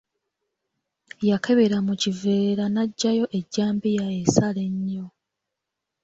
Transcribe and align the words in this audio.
Yakebera 1.29 1.77
mu 1.87 1.93
kiveera 2.01 2.63
n’aggyayo 2.73 3.25
ejjambiya 3.39 4.05
esala 4.21 4.59
ennyo. 4.69 5.05